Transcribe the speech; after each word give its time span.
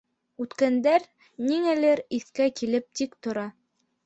Үткәндәр 0.45 1.05
ниңәлер 1.51 2.01
иҫкә 2.19 2.49
килеп 2.63 2.89
тик 3.03 3.15
тора. 3.29 3.47